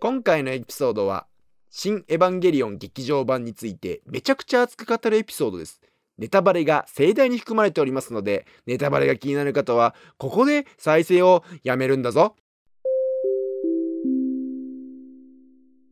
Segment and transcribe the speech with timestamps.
[0.00, 1.26] 今回のエピソードは
[1.70, 5.80] 「新エヴァンゲリオン劇場版」についてめちゃくちゃ熱く語るエピソードです。
[6.18, 12.36] ネタバレが盛大に含まれておりますのでネタバレが気になる方はここで再生をやめるんだぞ。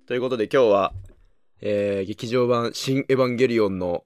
[0.07, 0.93] ということで今日は、
[1.61, 4.05] えー劇場版「新エヴァンゲリオン」の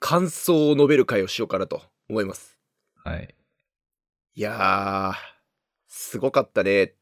[0.00, 1.80] 感想を述べる回をしようかなと
[2.10, 2.58] 思います。
[3.04, 3.34] はい。
[4.36, 5.14] いやー、
[5.86, 6.94] すごかったね。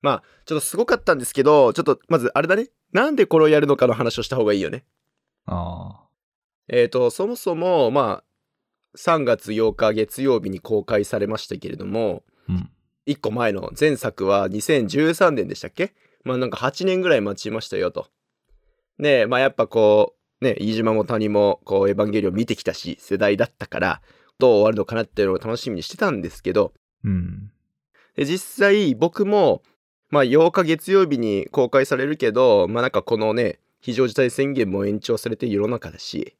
[0.00, 2.68] まあ、ちょっとすごかったんですけど、ちょっとまずあれだね。
[2.92, 4.84] なんでこれをやるのかの話をした方がいいよね。
[5.46, 6.06] あ
[6.68, 12.52] えーと、そもそも、まあ、3月8日月曜日に公開されましたけれども、あ。
[12.52, 12.70] うん。
[13.06, 15.94] 1個前の前作は2013年でしたっけ？
[16.22, 18.08] まあなんか8年ぐらい待ちましたよと。
[18.98, 24.02] で、まあやっぱこう、ね、飯島も谷もこうエヴァンゲリオン見てきたし、世代だったから、
[24.40, 26.72] どう終わるのかなっていうのを楽しみにしてたんですけど、
[27.04, 27.52] うん。
[28.16, 29.62] で実際僕も、
[30.10, 36.36] まあ、8日月曜日に公開されるけどまあなんかこのね非常事態宣言も延長されて世の中だし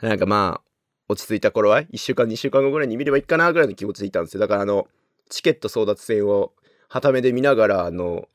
[0.00, 0.68] なんかまあ
[1.08, 4.88] 落ち着いた頃は1週間2週間後ぐらいに見ればいいかなぐらいの気持ちでいたんですよだからあの
[5.28, 6.52] チケット争奪戦を
[6.88, 8.28] はためで見ながらあの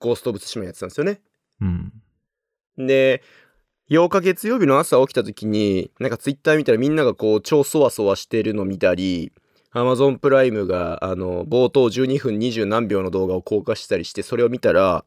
[0.00, 1.20] ゴースト・オブ・ツシマやってたんですよね
[1.60, 1.92] うん。
[2.76, 3.22] で
[3.90, 9.32] 8日月曜日の朝起きた時になんかツイッター見たらみんながこう超そわそわしてるの見たり
[9.74, 15.04] Amazon プライムがあの冒頭12分20何秒の動画を公開したりしてそれを見たら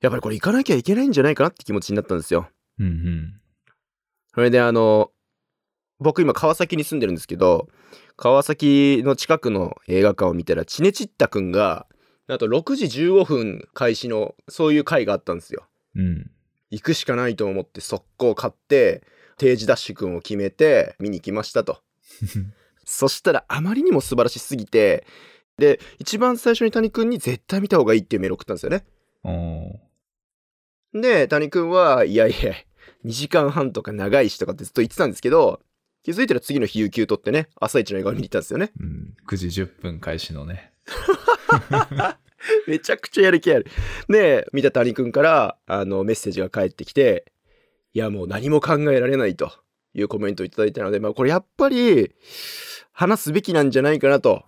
[0.00, 2.48] やっぱりこれ行かなきゃいけないんじゃないかなって気持ちになったんですよ。
[2.78, 3.34] うんうん。
[4.34, 5.10] それであの
[6.00, 7.68] 僕今川崎に住んでるんですけど
[8.16, 11.86] 川崎の近くの映画館を見たらチネチッタくんが
[12.28, 15.64] あと6時15分開始のそういう回があったんですよ。
[15.94, 16.30] うん。
[16.72, 19.02] 行くしかないと思って速攻買って
[19.36, 21.82] 定時ダッシュくんを決めて見に来ましたと
[22.84, 25.06] そしたらあまりにも素晴らしすぎて
[25.58, 28.86] で一番最初に谷くんに絶対見た方がいいっていうメール送ったんですよね
[30.94, 32.54] で谷くんはいやいや
[33.04, 35.60] 2時間半とか長いしとかってずっと言ってたんですけど
[36.02, 39.14] 気づいたら次の日有給取ってね朝一の映画を見に行ったんですよねうん。
[39.26, 40.72] 9時10分開始のね。
[42.66, 43.66] めちゃくちゃやる気ある。
[44.08, 47.32] で、見た谷くんからあのメッセージが返ってきて、
[47.94, 49.52] いやもう何も考えられないと
[49.94, 52.14] いうコメントをいただいたので、まあこれやっぱり
[52.92, 54.44] 話すべきなんじゃないかなと。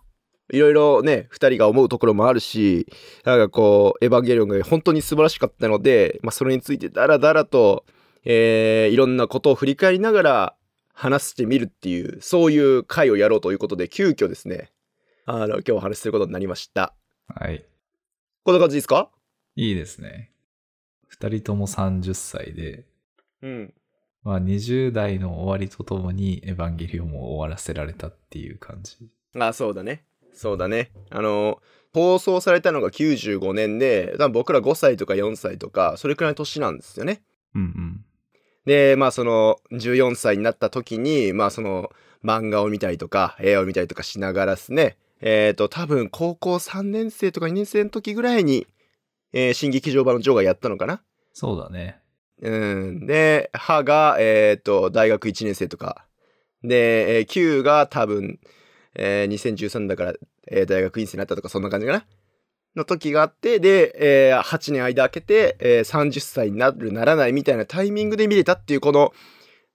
[0.52, 2.86] いろいろね、二人が思うところもあるし、
[3.24, 7.86] なんかこう、エヴァンゲリオンが本当に素晴らしかったので、まあそれについてダラダラと、
[8.26, 10.56] えーいろんなことを振り返りながら
[10.92, 14.70] 話してみるっていう、そういう回をやろうということで、急遽ですね、
[15.24, 16.94] あの、今日お話しすることになりました。
[17.28, 17.64] はい。
[18.44, 19.08] こんな感じですか？
[19.56, 20.30] いいですね。
[21.08, 22.84] 二人とも30歳で、
[23.40, 23.74] うん。
[24.22, 28.98] まあ20代の終わりとともにエヴァンゲリオンも終わらせられたっていう感じ。
[29.38, 30.04] あ、そうだね。
[30.34, 30.90] そうだね。
[31.08, 31.62] あの、
[31.94, 37.22] 放送されたのが95年で、多分僕ら5歳とか4歳とか、それくらいの年なんですよね。
[37.54, 38.04] うんうん。
[38.66, 41.90] で、まあその14歳になった時に、まあその
[42.22, 48.66] 漫画を見たりとか、映画を見たりとかしながらですね、えっ、と、多分高校3年生とか2年生の時ぐらいに、
[49.32, 51.02] えー新劇場版のジョーがやったのかな？
[51.32, 51.98] そうだね。
[52.42, 53.06] うん。
[53.06, 56.04] で、歯が、えっ、と、大学1年生とか。
[56.62, 58.38] で、えー、9が多分、
[58.96, 60.14] えー2013だから、
[60.50, 62.04] えー大学院生になったとか、そんな感じかな？
[62.76, 69.12] の時があって、で、えー8年間空けて、えー30歳になる、ならないみたいなタイミングで見れたっていう、この、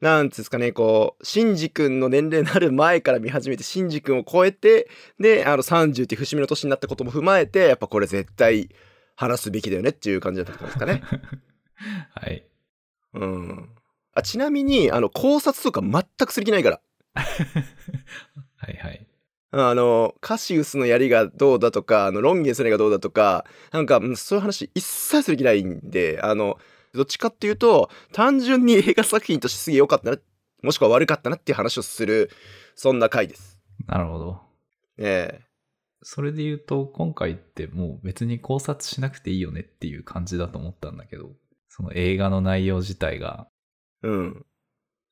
[0.02, 4.90] なんつうんですかね、こう、シンジ君の年齢になる前から見始めて、シンジ君を超えて、
[5.20, 8.70] で、あの、30っていう節目の年になったことも踏まえて、やっぱこれ絶対
[9.16, 11.04] 話すべきだよねっていう感じだったんですかね。
[12.16, 12.46] はい。
[13.14, 13.70] うん。
[14.14, 16.82] あちなみに、あの、考察とか全くする気ないから。
[17.16, 19.06] はいはい。
[19.52, 26.60] あの、カシウスの槍がどうだとか、あの、ロンゲンスの槍がどうだとか、なんか、うんそういう話一切する気ないんで、あの、
[26.94, 30.18] どっちかっていうと、単純に映画作品としてすげえ良かったな、
[30.64, 32.30] もしくは悪かったなっていう話をする、
[32.76, 33.60] そんな回です。
[33.88, 34.42] なるほど。
[34.98, 35.42] え
[36.02, 41.32] それで言うと、今回ってもう別に考察しなくていいよねっていう感じだと思ったんだけど、
[41.68, 43.48] その映画の内容自体が、
[44.04, 44.46] えうん。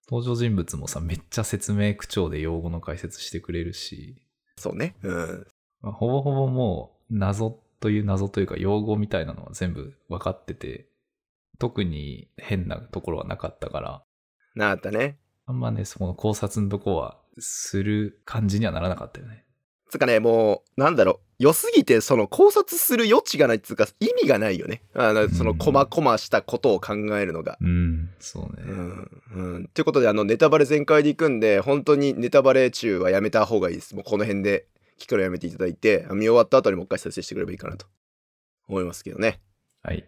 [0.09, 4.21] 登場人物もさ、めっちゃ説明口調で用語の解説してくれるし、
[4.57, 4.95] そうね。
[5.03, 5.47] うん。
[5.81, 10.87] まあほぼほぼもう謎という謎というか用語みたいなのは全部分かってて、
[11.59, 14.03] 特に変なところはなかったから、
[14.55, 15.17] なったね。
[15.45, 19.45] あんまね、そこの考察のとこはする感じにはならなかったよね。
[19.89, 21.27] つうかね、もう、なんだろう。
[21.39, 24.81] 良すぎて、その考察する余地がないっつうか、意味がないよね。
[24.93, 27.57] あの、その、うんこまこましたことを考えるのが。
[27.61, 28.63] うん、そうね。
[28.63, 29.21] うん。
[29.35, 29.67] うん。
[29.67, 33.95] ということで、あの、ネタバレ全開でいくんで、本当にネタバレ中はやめた方がいいです。
[33.95, 34.67] もうこの辺で
[34.99, 37.85] 聞くのやめていただいて、見終わった後にもう一回再生してくればいいかなと
[38.67, 39.39] 思いますけどね。
[39.83, 40.05] はい。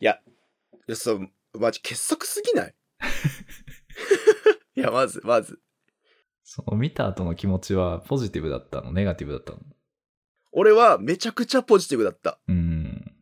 [0.00, 0.20] いや、
[0.88, 2.74] いやそう、マジ傑作すぎない？
[4.76, 5.58] いや、まず、まず。
[6.44, 8.92] その見た後の気持ちはポジティブだったの？
[8.92, 9.58] ネガティブだったの？
[10.52, 12.38] 俺はめちゃくちゃポジティブだった。
[12.48, 13.12] うん。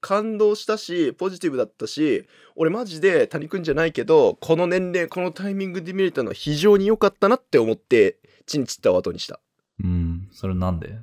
[0.00, 2.26] 感動したし、ポジティブだったし、
[2.56, 9.40] 俺マジで谷くんじゃないけど、この年齢、このタイミングで見れたのは非常に良かったなって思って、チンチッタを後にした。
[9.82, 10.28] うん。
[10.32, 10.98] それなんで？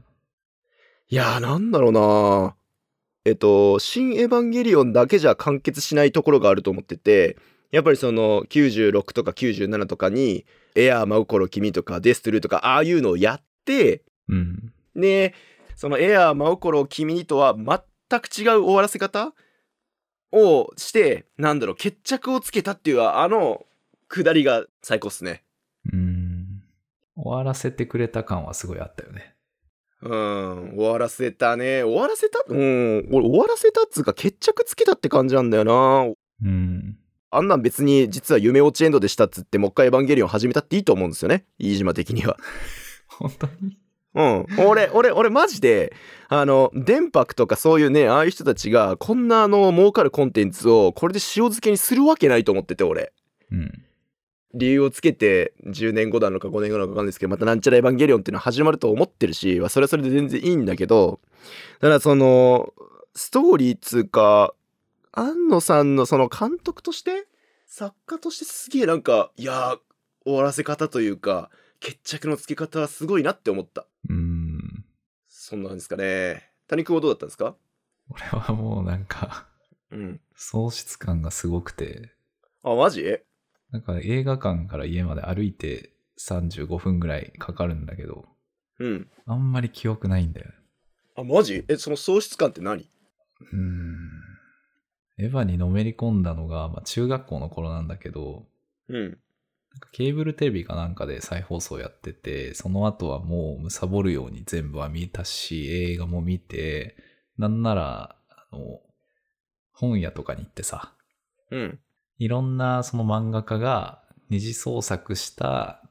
[1.08, 2.56] いやー、なんだろうな
[3.30, 7.38] えっと、新エヴァンゲリオンだけじゃ完結しないところがあると思ってて、
[7.70, 14.74] やっぱりその96とか97とかに、エアー、真心、君とか、デストゥルーとか、ああいうのをやって、うん。
[14.96, 15.36] で、
[15.76, 19.34] そのエアー、真心、君にとは全く違う終わらせ方
[20.32, 23.64] をして、なんだろう、決着をつけたっていうあの、
[24.08, 25.44] 下りが最高っすね。
[25.94, 26.64] うん。
[27.16, 29.36] 終わらせてくれた感はすごいあったよね。
[30.02, 31.84] うん、終わらせたね。
[31.84, 32.40] 終わらせた？
[32.48, 36.14] うん、俺終わらせたっつうか決着つけたって感じなんだよな。
[36.44, 36.98] うん。
[37.32, 41.46] あんなん別に実は夢落ちエンドでしたっつってもう一回エヴァンゲリオン始めたっていいと思うんですよね。
[41.60, 42.38] 飯島的には。
[43.08, 43.78] 本当に？
[44.16, 44.46] うん。
[44.66, 45.94] 俺、俺、俺マジで、
[46.30, 53.14] あの、電白とかそういうね、ああいう人たちがこんなあの儲かるコンテンツをこれで塩漬けにするわけないと思ってて俺。
[53.52, 53.84] うん。
[54.54, 61.20] 理由をつけて10年後なのか5年後なのか分かんないですけどまたなんちゃらエヴァンゲリオンっていうのは始まると思ってるしまあそれはそれで全然いいんだけど
[61.82, 62.74] ただその
[63.14, 64.54] ストーリーっつうか
[65.12, 67.28] 庵野さんのその監督として
[67.68, 69.80] 作家としてすげえなんかいやー
[70.26, 71.50] 終わらせ方というか
[71.80, 73.86] 決着のつけ方はすごいなって思った。
[74.10, 74.84] うん。
[75.28, 76.52] そんなんですかね。
[76.68, 77.56] 谷君はどうだったんですか？
[78.10, 79.48] 俺はもうなんか、
[79.90, 80.20] うん。
[80.36, 82.12] 喪失感がすごくて、
[82.64, 83.20] あマジ？
[83.72, 88.26] なんか映画館から家まで歩いて35分ぐらいかかるんだけど、
[88.80, 89.08] うん。
[89.26, 90.48] あんまり記憶ないんだよ。
[91.16, 91.66] あマジ？
[91.68, 92.90] えその喪失感って何？
[93.54, 94.10] うん。
[95.18, 98.48] エヴァにのめり込んだのが、まあ、中学校の頃なんだけど、
[98.88, 99.04] うん。
[99.72, 106.96] なんかケーブルテレビかなんかで再放送やってて、その後はもう貪るように全部は見たし、映画も見て、
[107.38, 108.80] なんなら、あの、
[109.74, 110.94] 本屋とかに行ってさ、
[111.52, 111.80] うん
[112.20, 115.82] いろんなその漫画家が二次創作した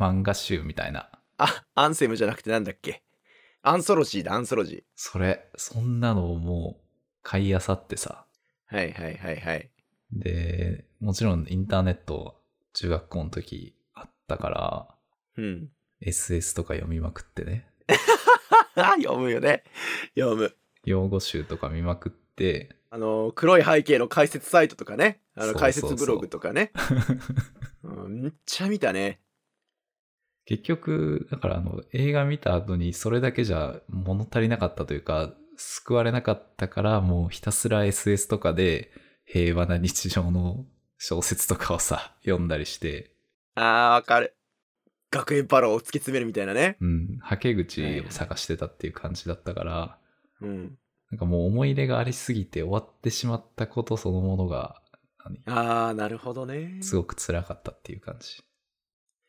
[0.00, 1.10] 漫画集みたいな。
[1.36, 3.02] あアンセムじゃなくてなんだっけ？
[3.62, 6.84] アンソロジーだアンソロジーそれ、そんなのをもう
[7.22, 8.24] 買い漁ってさ。
[8.66, 9.70] はいはいはいはい。
[10.12, 12.40] で、もちろんインターネット
[12.72, 14.88] 中学校の時あったから、
[15.36, 15.68] うん。
[16.02, 17.66] SS とか読みまくってね。
[18.74, 19.64] 読むよね。
[20.14, 20.56] 読む。
[20.84, 25.20] 用語集とか見まくって、あの、黒い背景の解説サイトとかね。
[25.36, 26.72] あの、解説ブログとかね。
[27.82, 29.20] うん、めっちゃ見たね。
[30.46, 38.90] 結局、だからあの映画見た後にそれだけじゃ物足りなかったというか、救われなかったからもうひたすら SS とかで
[39.24, 40.66] 平和な日常の
[40.98, 43.14] 小説とかをさ、読んだりして、
[43.54, 44.36] あー、わかる。
[45.10, 46.76] 学園パロを突き詰めるみたいなね。
[46.80, 49.98] うん、はけ口を探してたっていう感じだったから、
[50.40, 50.76] うん。
[51.10, 54.82] なんかもう思い入れがありすぎて終わってしまったことそのものが、
[55.24, 55.42] 何？
[55.46, 56.78] あー、なるほどね。
[56.82, 58.42] すごく辛かったっていう感じ。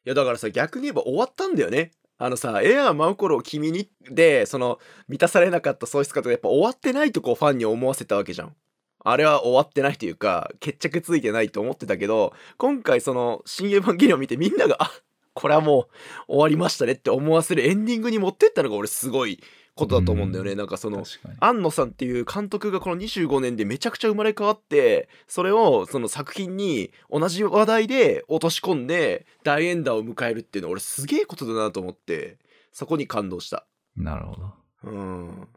[0.05, 4.77] いやだからさ逆に言えば終わったんだよねあのさ「エアー舞う頃君に」でその
[5.07, 8.55] 満たされなかった喪失感とかやっぱ終わってないとこうファンに思わせたわけじゃん
[9.03, 14.91] あれは終わってないというか決着ついてないと思ってたけど今回その「新エヴァンゲリオン」見てみんながあ
[15.33, 15.87] これはも
[16.27, 19.41] う終わりましたねって思わせるエンディングに持ってったのが俺すごい
[19.75, 20.57] ことだと思うんだよね、うん。
[20.57, 21.03] なんかその。
[21.39, 32.37] 庵野さんっていう監督がこの25年でめちゃくちゃ生まれ変わってそれをその作品に同じ話題で落とし込んで大エンダーを迎えるっていうのは俺すげえことだなと思って
[32.71, 33.67] そこに感動した。
[33.95, 34.53] なるほど。
[34.83, 35.47] うん。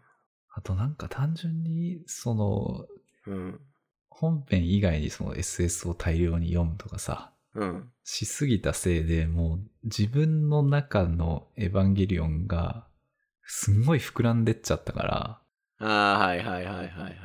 [0.55, 2.87] あとなんか単純に、その、
[3.27, 3.61] うん。
[4.09, 7.89] 本編以外にその SS を大量に読むとかさ、うん。
[8.03, 12.88] しすぎたせいでもう自分の中のエヴァンゲリオンが
[13.49, 15.41] すんごい膨らんでっちゃったから、
[15.81, 17.19] ああはいはいはいはいはい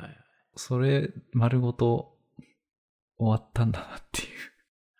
[0.56, 2.16] それ丸ごと
[3.18, 4.28] 終わったんだなっていう。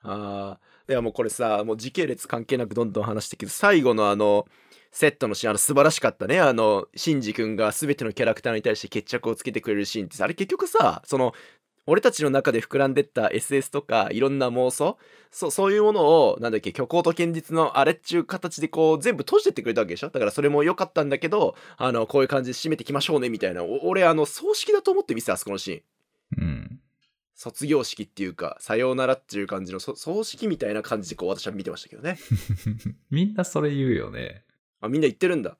[0.03, 4.47] ああいやもうこれさもう時系列関係なくどんどん話してけど最後のあの
[4.93, 11.33] セットのシーンあの素晴らしかったねあのシンジ君が全てのキャラクターに対して決着をつけてくれるシーンってさあれ結局さその
[11.87, 14.97] 俺たちの中で膨らんでった SS とかいろんな妄想？
[15.31, 20.09] そうそういうものをなんだっけ虚構と現実のあれっちゅう形でこう全部閉じてってくれたわけでしょ？
[20.11, 26.81] だからそれも良かったんだけどあのこういう感じで締めていきましょうねみたいなお俺あの葬式だと思って見せたあそこのシーンうん。
[27.35, 32.17] 卒業式っていうかさようならっていう感じのそ葬式みたいな感じでこう私は見てましたけどね
[33.11, 34.45] みんなそれ言うよね。
[34.81, 35.57] あ、みんな言ってるんだ。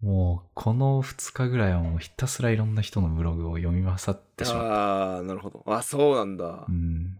[0.00, 3.96] もう、この2日ぐらいはもうひたすらいろんな人のブログを読み漁っ
[4.36, 4.74] てしまった。
[4.74, 5.64] ああ、なるほど。
[5.66, 6.72] あ、そうなんだう。
[6.72, 7.18] ん。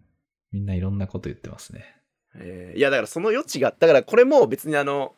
[0.53, 1.85] みんないろんなこと言ってますね。
[2.37, 5.15] えーいや、だからその余地が、だからこれも別にあの、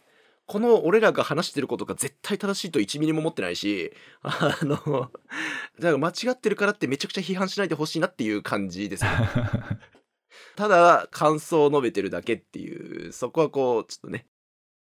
[0.47, 5.11] この俺らが話してることが絶対正しいと1ミリも思ってないし、あの、だか
[5.81, 9.11] ら間違ってるからってめちゃくちゃ批判しないでほしいなっていう感じですよ。
[10.55, 14.27] ただ、感想を述べてるだけっていう、そこはこう、ちょっとね、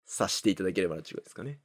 [0.06, 1.60] 察していただければなっていうことですかね。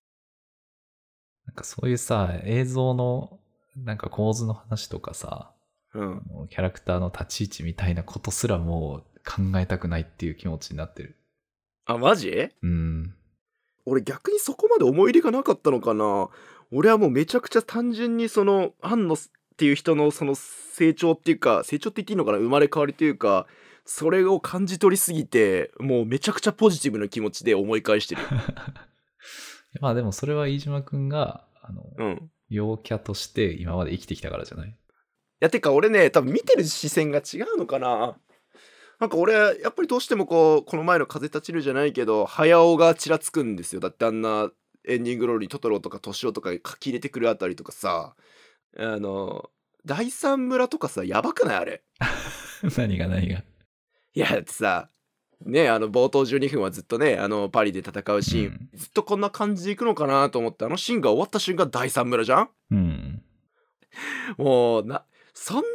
[1.50, 3.40] なんかそういうさ、映像の
[3.76, 5.52] なんか構図の話とかさ、
[5.96, 6.22] うん。
[6.52, 11.18] キャラクターの立ち位置みたいなことすらもう考えたくないっていう気持ちになってる。
[11.86, 12.50] あ、マジ？
[12.62, 13.16] うん。
[13.88, 16.30] 俺逆にそこまで思い入れがなかったのかな
[16.72, 19.18] 俺はもうめちゃくちゃ単純にその庵野っ
[19.58, 22.38] ていう人のその成長っていうか成長って言っていいのかな？
[22.38, 23.48] 生まれ変わりというか
[23.86, 28.22] それを感じ取りすぎてもうめちゃくちゃポジティブな気持ちで思い返してる
[29.82, 32.32] まあでもそれは飯島くんが、あの、うん。
[32.52, 34.76] い陽キャとして今まで生きてきたからじゃない？
[35.40, 38.18] やてか俺ね多分見てる視線が違うのかな。
[39.00, 43.80] なんか俺やっぱりどうしてもこうこの前の「風立ちぬ」じゃないけど早尾がちらつくんですよ。
[43.82, 44.52] だってあんな
[44.88, 48.16] エンディングロールにトトロとかトシオとか書き入れてくるあたりとかさ。
[48.78, 49.50] あの
[49.86, 51.56] 第三村とかさやばくない？
[51.58, 51.84] あれ。
[52.78, 53.38] 何が何が？
[53.38, 53.44] い
[54.20, 54.90] やだってさ
[55.46, 62.50] ねあの冒頭12分はずっとねあのパリで戦うシーン、うんずっとこんな感じでいくのかなと思ってあのシーンが終わった瞬間第三村じゃん？
[62.72, 63.22] うん。
[64.38, 65.04] もうな
[65.34, 65.66] そんなに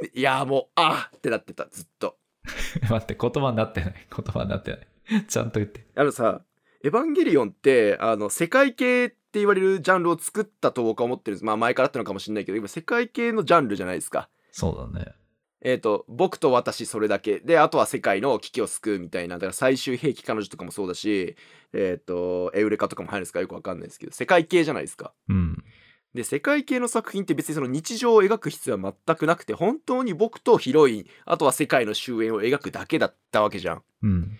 [0.00, 2.16] 丁寧いやもうあーってなってたずっと
[2.88, 3.94] 待って、言葉になってない。
[4.14, 5.24] 言葉になってない。
[5.26, 5.86] ちゃんと言って。
[5.96, 6.42] あのさ
[6.84, 15.12] 「エヴァンゲリオン」ってあの世界系って言われるジャンルを作ったと僕は思ってるんですまあ前からあったのかもしれないけど今世界系のジャンルじゃないですかそうだね。
[15.68, 21.34] えっ、と僕と私それだけであとは世界の危機を救うみたいなだから最終兵器彼女とかもそうだし
[21.72, 23.40] えっ、とエウレカとかも入るんですか？
[23.40, 25.64] よくわかんないですけど世界系じゃないですかうん。
[26.14, 34.38] で世界系の作品って別にその日常を描く必要は全くなくて本当に僕とヒロインあとは世界の終焉を描くだけだったわけじゃんうん。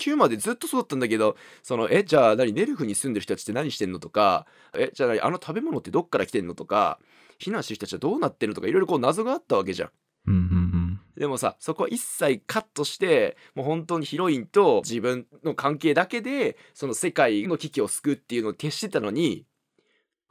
[0.00, 4.44] 9までずっとそうだったんだけどそのえじゃあ何ネルフに住んでる人たちって何してんのとか
[4.76, 6.98] えじゃあ何あの食べ物ってどっから来てんのとか
[7.40, 9.90] 避難してる人たちはどうなってんのとかいろいろこう謎があったわけじゃん。
[11.16, 19.46] でもさそこは一切カットしてもう本当にヒロインと自分の関係だけでその世界の危機を救うっていうのを消してたのに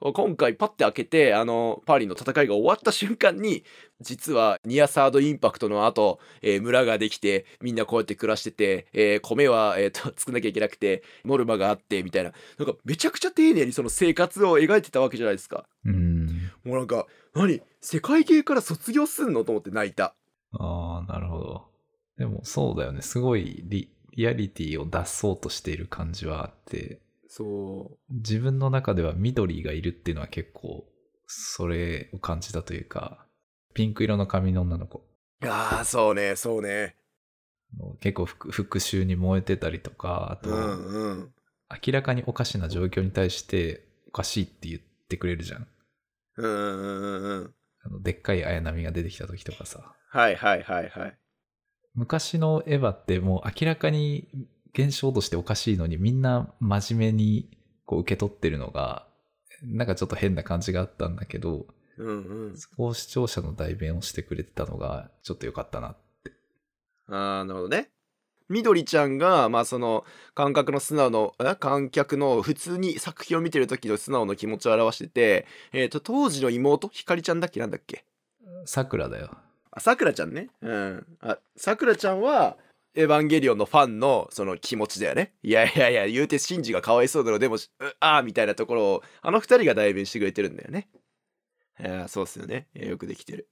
[0.02, 3.64] 今回パッて開けてあのパリの戦いが終わった瞬間に
[4.02, 12.34] 実はニアサードインパクトの後、えー村ができてみんなこうやって暮らしてて、えー米は、えーと作んなきゃいけなくてノルマがあってみたいな。
[12.58, 15.64] なんかめちゃくちゃ丁寧にその生活を描いてたわけじゃないですか。
[15.86, 16.52] うん。
[16.66, 17.62] もうなんか何？
[17.80, 19.46] 世界系から卒業すんの？
[19.46, 20.16] と思って泣いた
[20.60, 21.70] ああ、なるほど。
[22.18, 23.02] でもそうだよね。
[23.02, 30.86] すごいリリアリティを出そうとしている感じはあって、そう自分の中では緑がいるっていうのは結構、
[31.26, 33.26] それを感じたというか、
[33.74, 35.04] ピンク色の髪の女の子。
[35.46, 36.96] ああそうねそうね
[38.00, 41.34] 結構復復讐に燃えてたりとか、あと、うんうん
[41.86, 45.68] 明らかにおかしな状況に対しておかしいって言ってくれるじゃん。
[46.38, 47.54] うんうんうんうん
[47.86, 49.96] あのでっかい綾波が出てきた時とかさ。
[50.14, 51.18] はいはいはいはい。
[51.96, 54.28] 昔のエヴァってもう明らかに
[54.74, 57.50] 現象としておかしいのにみんな真面目に
[57.86, 59.08] こう受け取ってるのが
[59.64, 61.66] なんかちょっと変な感じがあったんだけど
[61.98, 62.58] うんうん。
[62.58, 65.96] そこを視聴者の代弁をしてくれてたのがちょっと良かったな
[67.10, 67.90] ああなるほどね。
[68.50, 70.04] みどりちゃんがまあその
[70.36, 71.56] 感覚の素直のえ？
[71.56, 76.88] 観客の普通に作品を見てる時の素直な気持ちを表しててえっ、と当時の妹？
[76.90, 77.60] ひかりちゃんだっけ？
[77.60, 78.06] なんだっけ？
[78.66, 79.32] さくらだよ
[79.76, 80.50] あさくらちゃんね。
[80.62, 81.06] うん。
[81.22, 82.58] あさくらちゃんは
[82.96, 85.34] エヴァンゲリオンのファンのその気持ちだよね。
[85.42, 87.58] いやいやいや言うてシンジがかわいそうだろでもう
[88.00, 90.90] あーみたいなところをあの二人が代弁してくれてるんだよね。
[91.80, 92.68] いやそうっすよね。
[92.74, 93.50] よくできてる。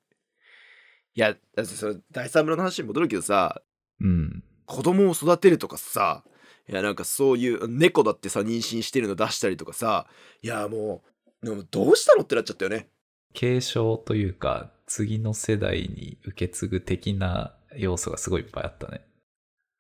[1.16, 3.62] いやだってその第三村の話に戻るけどさ
[4.00, 4.44] うん。
[4.68, 6.24] 子供を育てるとかさ
[6.70, 10.06] いやなんかそういう猫だってさ妊娠してるの出したりとかさ
[10.44, 11.04] いやも
[11.42, 12.88] うでもどうしたのってなっちゃったよね。
[13.34, 19.00] 継承というか次の世代に受け継ぐ的な要素がすごいいっぱいあったね。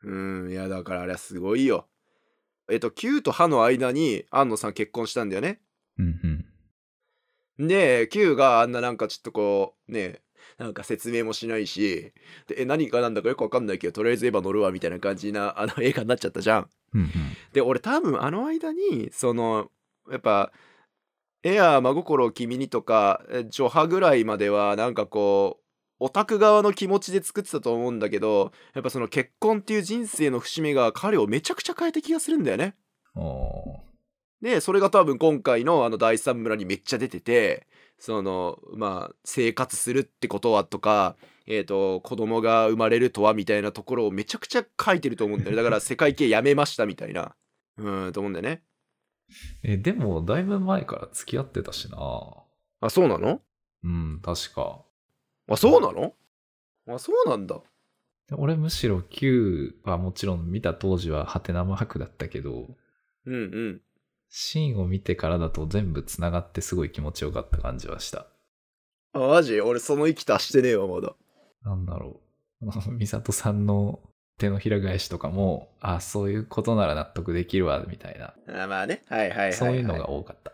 [0.03, 1.89] うんいやだからあれはすごいよ。
[2.69, 5.59] えっと Q と歯の間に安野さん結婚したんだよね。
[5.99, 6.45] うん
[7.59, 7.67] うん。
[7.67, 10.21] で Q があんななんかちょっとこうね
[10.57, 12.13] なんか説明もしないし
[12.47, 16.69] でえ何が何だかよくわかんないけどとりあえずエヴァ乗るわみたいな感じなあの映画になっちゃったじゃん。
[16.93, 17.09] うんうん。
[17.51, 19.71] で俺多分あの間にその
[20.09, 20.53] やっぱ
[21.43, 25.63] 「エアー真心を君に」とかえ「ジョハ」ぐらいまではなんかこう
[25.99, 32.75] オタク側の気持ちで作ってたと思うんだけどやっぱその結婚っていう人生の節目が彼をめちゃくちゃ変えた気がするんだよね。
[34.41, 37.67] でそれが多分今回のあの第三村にめっちゃ出てて
[37.99, 45.57] そのまあ生活するってことはとかえっ、と子供が生まれるとはみたいなところをめちゃくちゃ書いてると思うんだよね。
[45.57, 47.35] だから世界系やめましたみたいな。
[47.77, 48.63] うんと思うんだよね
[49.63, 51.97] え、でも、だいぶ前から付き合ってたしな。
[52.81, 53.41] あそうなの？
[53.83, 54.83] うん、確か。
[55.47, 56.13] あそうなの？
[56.87, 57.61] あそうなんだ
[58.27, 62.69] で俺むしろ Q はもちろん見た当時はハテナマークだったけど、
[63.25, 63.81] うんうん
[64.29, 68.27] シーンを見てからだと全部繋がってすごい気持ちよかった感じはした。
[69.13, 69.59] あマジ？
[69.61, 71.13] 俺その息足してねえわまだ
[71.63, 72.21] なんだろ
[72.61, 72.97] う。
[72.97, 73.99] 美里さんの
[74.41, 78.33] 手のひら返しとかも、あ、そういうことなら納得できるわ、みたいな。
[78.63, 80.51] あまあねはいはいはい、はい、そういうのが多かった。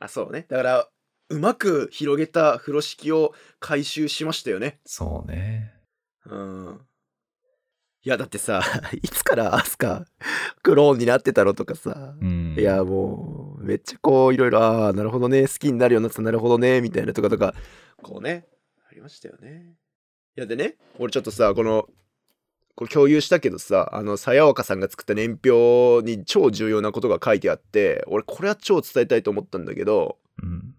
[0.00, 0.88] あそうねだから
[1.28, 5.74] うまく広げた風呂敷を回収しましたよねそうね。
[6.24, 6.80] うん
[8.04, 8.62] いやだってさ
[9.02, 10.06] いつからアスカ
[10.62, 12.54] クローンになってたのとかさ、うん。
[12.56, 17.54] いやもうめっちゃこういろいろああなるほどね好きになるようになったなるほどねみたいなとかとか
[18.00, 18.46] こうね
[18.88, 19.74] ありましたよね
[20.36, 21.88] いやでね俺ちょっとさこの
[22.78, 30.76] これ共有したけどさあのさやわかさんが作った年表に超重要なことが書いてあって俺これは超伝えたいと思ったんだけどうん。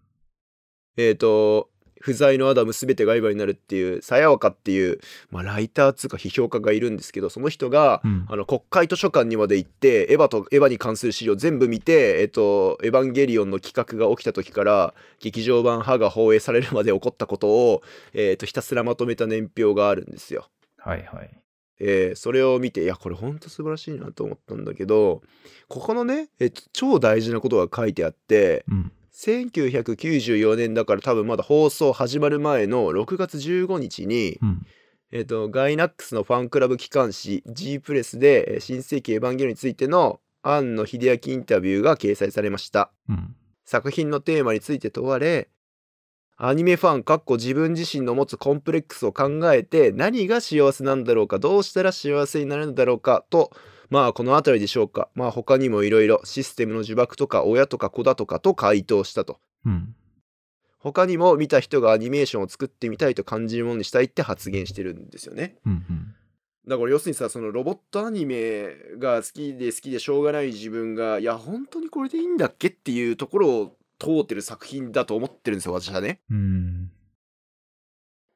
[0.96, 20.48] えっ、と不在のアダム全てがエヴァになるっていうさやわかっていう、まあ、ライターつうか批評家がいるんですけどその人が、うんあの国会図書館にまで行ってエヴァとエヴァに関する資料全部見て、えっと「エヴァンゲリオン」の企画が起きた時から劇場版「歯」が放映されるまで起こったことを、えっとひたすらまとめた年表があるんですよ。
[20.78, 21.49] はいはい。
[21.80, 25.22] えーそれを見ていやこれほんと素晴らしいなと思ったんだけど
[25.68, 28.92] ここのね、え超大事なことが書いてあってうん。
[29.14, 34.66] 1994年だから多分まだ放送始まる前の6月15日に、うん。
[35.12, 43.36] えっとガイナックスのファンクラブ機関誌 G プレスでえー新世紀エヴァンゲリオンについての庵野秀明インタビューが掲載されましたうん。
[43.66, 45.50] 作品のテーマについて問われ
[46.42, 53.52] アニメファンかっこ自分自身の持つコンプレックスを考えて何が幸せなんだろうかどうしたら幸せになるんだろうかと
[53.90, 59.94] まあこの辺りでしょうかまあ他にもいろいろシステムの呪縛とか親とか子だとかと回答したとうん。
[60.78, 65.74] 他にも見た人がアニメーションを作ってみたいと感じるものにしたいって発言してるんですよねうん。
[65.74, 66.16] うん。
[66.70, 76.22] だから要するにさそのロボットアニメが好きで好きでしょうがない自分がいや本当にこれでいいんだっけっていうところを通ってる作品だと思ってるんですよ私はね。
[76.30, 76.92] うん。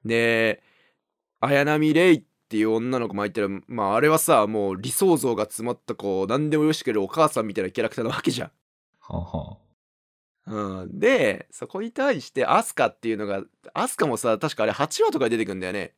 [0.05, 0.61] で
[1.39, 8.51] 綾波レイっていう女の子もいたらまああれはさもう理想像が詰まったこう何でもよしくれるお母さんみたいなキャラクターなわけじゃん。
[8.99, 9.57] はあは
[10.45, 15.93] うん、でそこに対してアスカっていうのがアスカもさ確かあれ8話とかで出てくんだよね。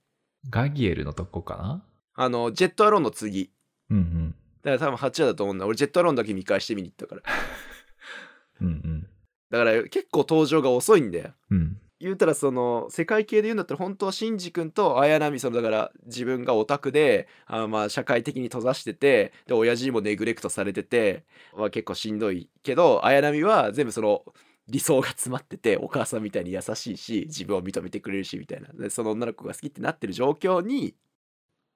[0.49, 1.83] ガギエルのとこかな？
[2.13, 3.51] あのジェットアローンの次。
[3.89, 4.35] うんうん。
[4.61, 7.21] だから多分8話だと思うんだ俺ジェットアローンだけ見返して見に行ったから。
[8.61, 9.09] うんうん。
[9.57, 11.31] だから結構登場が遅いんだよ。
[11.51, 11.77] うん。
[11.97, 21.23] 言うたらその世界系で言うんだったら本当はシンジ君と綾波そのだから自分がオタクであまあ社会的に閉ざしててで親父にもネグレクトされてて、
[21.57, 24.23] まあ、結構しんどいけど綾波は全部その
[24.67, 30.95] 理想が詰まっててお母さんみたいに優しいし自分を認めてくれるしみたいなでその女の子が好きってなってる状況に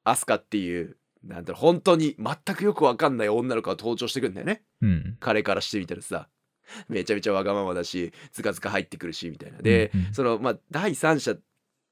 [0.03, 4.63] アスカっていうなんだろう本当に全くよくわかんない女の子が登場してくるんだよね。
[4.81, 5.17] うん。
[5.19, 6.29] 彼からしてみたらさ
[6.89, 9.59] めちゃめちゃわがままだしずかずか入ってくるしみたいな。
[9.59, 10.13] で、うんうん。
[10.13, 11.35] そのまあ第三者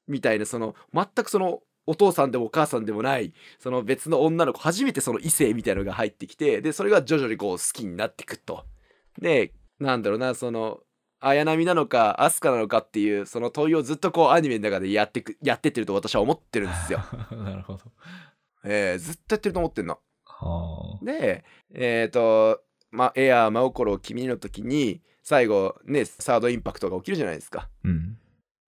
[0.06, 8.64] みたいなその全くそのお父さんでもお母さんでもないその別の女の子初めてその異性みたいなのが入ってきてでそれが徐々にこう好きになってくと。
[9.20, 10.80] でなんだろうなその
[11.20, 17.00] 綾波なのかアスカなのかっていうその問いをずっとこうアニメの中でやってくやってってると私は思ってるんですよ、
[17.32, 17.80] なるほど。
[18.64, 19.98] えーずっとやってると思ってんの。
[20.24, 21.04] はあ。
[21.04, 28.16] でえっ、とまエアー真心君にの時に最後ねサードインパクトが起きるじゃないですかうん。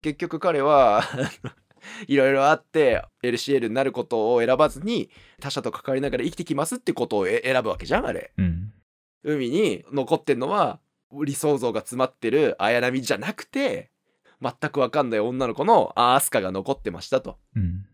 [0.02, 1.02] 結局彼は
[2.06, 8.72] いろいろあって LCL になることを選ばずに他者と関わりながら生きてきますってことをえ選ぶわけじゃんあれうん。
[9.22, 10.80] 海に残ってんのは
[11.24, 13.90] 理想像が詰まってる綾波じゃなくて
[14.40, 17.86] 全く分かんない女の子のアースカが残ってましたとうん。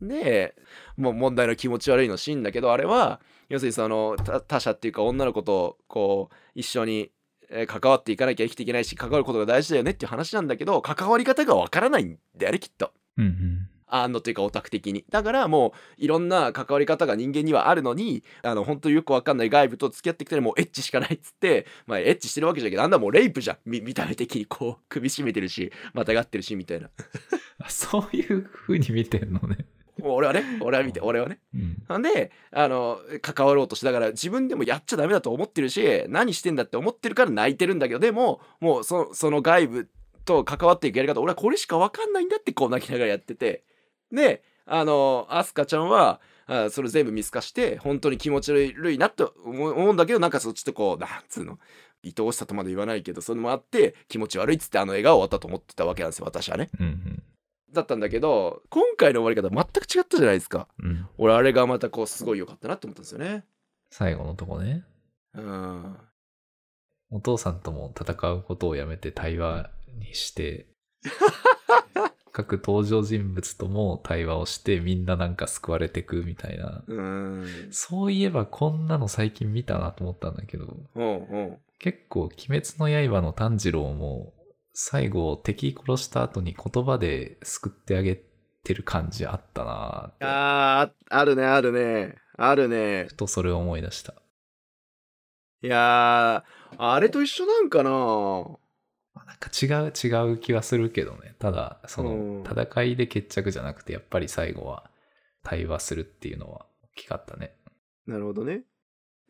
[0.00, 0.54] で
[0.96, 7.10] もう問題の気持ち悪いのシーンだけどあれは要するにその他他者っていうか女の子とこう一緒に
[7.50, 12.92] えー関わっていかなきゃ生きていけないし関わることが大事だよねっていう話なんだけど関わり方がわからないんだよねきっと。
[13.18, 13.66] うんうん。
[13.92, 26.88] あんのというかオタク的にだからもういろんな関わり方が人間にはあるのにあの本当によくわかんない外部と付き合ってきたらもうエッチしかないっつってまあエッチしてるわけじゃけどあんなもうレイプじゃん見見た目的にこう首絞めてるしまたがってるしみたいな
[27.58, 29.66] あそういう風に見てんのね。
[30.04, 31.76] 俺はね俺は見て俺はねうん。
[31.88, 39.88] なんであの関わろうとしだから自分でもやっちゃダメだと思ってるし何してんだって思ってるから泣いてるんだけどでももうそその外部
[40.24, 43.64] と関わっていくやり方俺はこれしか分かんないんだってこう泣きながらやってて
[44.12, 51.58] であのアスカちゃんはあそれ全部見透かして本当に気持ち悪いなって思うんだけどなんかそうちとこうなんつうの
[52.04, 56.70] 愛おしさとまで言わないけどそれもあって気持ち悪いっつってあの笑顔終わったと思ってたわけなんですよ私はね。
[56.78, 57.22] うん
[57.72, 60.68] だったんだけど今回の終わり方全く違ったじゃないですか。
[60.82, 60.90] うん。
[60.90, 61.08] うん。
[61.18, 63.44] 俺あれがまたこうすごい良かったなって思ったんですよね。
[63.90, 64.84] 最後のとこね。
[65.34, 65.96] うん。
[67.10, 70.66] お父さんとも戦うことをやめて対話にして、
[72.32, 76.84] 各登場人物とも対話をしてみんななんか救われてくみたいな。
[76.86, 77.68] うん。
[77.72, 80.76] そういえばこんなの最近見たなと思ったんだけど。
[81.80, 84.32] 結構鬼滅の刃の炭治郎も
[84.82, 88.16] 最後敵殺した後に言葉で救ってあげ
[88.64, 92.14] てる感じあったなあー、あるね、あるね。
[92.38, 93.04] あるね。
[93.08, 94.14] ふとそれを思い出した。
[95.62, 101.34] いやー、あれと一緒なんかなまあなんか違う違う気はするけどね。
[101.38, 104.90] ただ、そうんの戦いで決着じゃなくて、やっぱり最後は
[105.42, 106.64] 対話するっていうのは
[106.96, 107.54] 大きかったね。
[108.06, 108.62] なるほどね。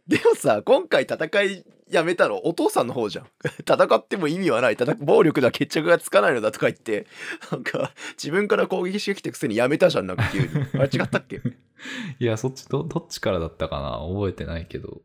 [0.06, 3.26] でもさ、今回戦いやめたのお父さんの方じゃん。
[3.68, 4.76] 戦っても意味はない。
[4.76, 7.06] 戦暴力では決着がつかないのだとか言って、
[7.50, 10.46] なんか自分から攻撃してきたくせにやめたじゃん、なんか急に。
[10.74, 11.40] あれ違ったっけ？
[12.20, 13.98] いや、そっちど、どっちからだったかな？
[14.06, 15.02] 覚えてないけど。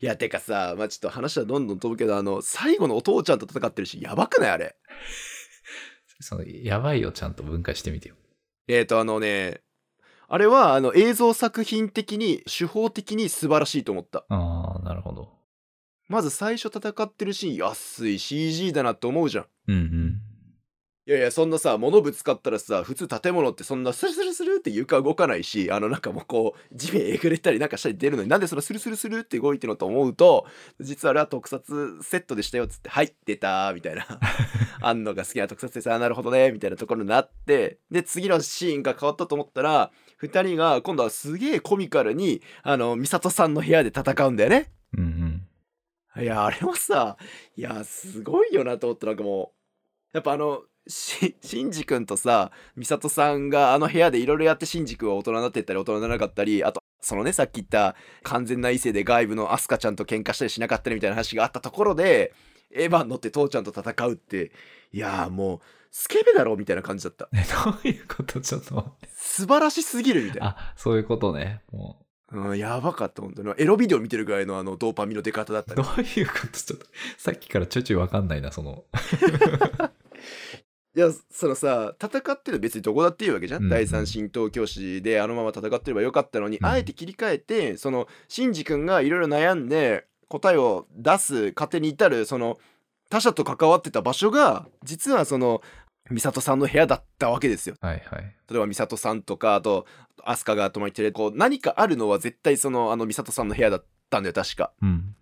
[0.00, 4.50] いや、てかさ、まあちょっと話はどんどん飛ぶけど、あの、最後のお父ちゃんと戦ってるし、やばくない？
[4.50, 4.76] あれ。
[6.20, 8.14] その、やばいをちゃんと分解してみてよ。
[8.68, 9.60] えーと、あのね、
[10.26, 14.24] あれは、あの、映像作品的に、手法的に素晴らしいと思った。
[14.30, 15.32] ああ、なるほど。
[16.08, 19.46] まず最初戦ってるシーン、安い CG だなって思うじゃん。
[19.68, 20.20] うんうん。
[21.06, 30.46] いやいや、そんなさ、物ぶつかったらさ、普通建物ってそんなスルスルスルって床動かないし、あのなんかもうこう、地面えぐれたりなんかしたり出るのになんでそのスルスルスルって動いてるのと思うと、
[30.80, 34.06] 実はあれは特撮セットでしたよっつって、はい、出たーみたいな。
[34.80, 44.72] あんのが好きな特撮でさ、なるほどね、みたいなところになって、で、次のシーンが変わったと思ったら、二人が今度はすげえコミカルに、あの、ミサトさんの部屋で戦うんだよね。
[44.96, 45.23] うんうん。
[46.16, 47.16] いや、あれもさ、
[47.56, 49.52] いや、すごいよなと思って、なんかも
[50.12, 62.32] う、やっぱあの、し、シンジ君とさ、ミサトさんがあの部屋でいろいろやってシンジ君は大人になってったり大人にならなかったり、あと、そのね、さっき言った完全な異性で外部のアスカちゃんと喧嘩したりしなかったりみたいな話があったところで、
[62.72, 64.52] エヴァン乗って父ちゃんと戦うって、
[64.92, 67.28] いやーもう、スケベだろみたいな感じだった。
[67.32, 68.40] え、どういうこと？
[68.40, 68.96] ちょっと。
[69.16, 70.48] 素晴らしすぎるみたいな。
[70.48, 71.62] あ、そういうことね。
[71.72, 72.03] も
[72.34, 73.54] うん、やばかった、本当に。
[73.56, 76.58] エロビデオ見てるぐらいのあの、ドーパミンの出方だったどういうこと？
[76.58, 78.84] ちょっと、さっきからちょいちょいわかんないな、その。
[80.96, 83.68] いやそのさ戦ってるの別にどこだっていいわけじゃん、うん。
[83.68, 86.66] 第三神道教師であのまま戦ってればよかったのに、うん。
[86.66, 92.60] あえて切り替えてそのシンジ君がいろいろ悩んで答えを出す過程に至るその
[93.10, 95.62] 他者と関わってた場所が実はその
[96.10, 97.76] 美里さんの部屋だったわけですよ。
[97.80, 98.22] はいはい。
[98.50, 99.86] 例えば美里さんとかあと
[100.24, 104.72] 飛鳥が泊まりてこう何かあるのは絶対そのあの美里さんの部屋だったんだよ確か。
[104.82, 105.14] うん。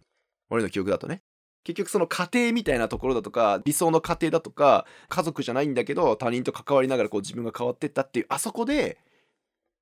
[0.51, 1.23] 俺の記憶だとね
[1.65, 8.99] 結局その家庭みたいなところだとか理想の家庭だとか家族じゃないんだけど他人と関わりながらこう自分が変わってったっていうあそこで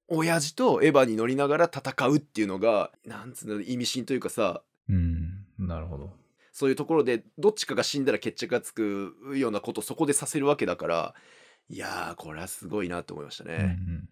[0.09, 5.47] 親父とエヴァに乗りながら戦うっていうのがなんつうの意味深というかさうん。
[5.59, 6.20] なるほど。
[6.53, 11.15] そういうところでどっちかが死んだら決着がつくようなことをそこでさせるわけだから
[11.69, 13.67] いやーこれはすごいなと思いましたね、うんう
[13.99, 14.09] ん。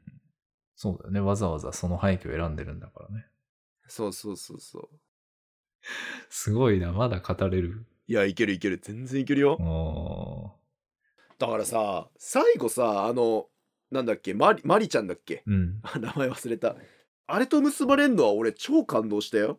[0.77, 1.21] そうだよね。
[1.21, 3.27] わざわざその背景を選んでるんだからね。
[3.89, 4.89] そうそうそうそう
[6.29, 6.93] すごいな。
[6.93, 7.85] まだ語れる。
[8.07, 10.53] いやいけるいける全然いけるよお
[11.39, 13.47] だからさ最後さあの
[13.91, 15.43] なんだっけマリマリちゃんだっけ？
[15.47, 15.81] ーうん。
[15.83, 16.77] あ 名前忘れた。
[17.27, 19.59] あれと結ばれんのは俺超感動したよ。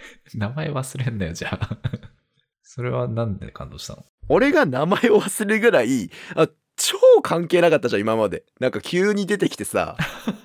[0.34, 1.78] 名前忘れんなよ、じゃあ。
[2.62, 4.04] それはなんで感動したの？
[4.28, 8.44] 俺が名前を忘れるぐらい、あ、超関係なかったじゃん、今まで。
[8.60, 9.96] なんか急に出てきてさ、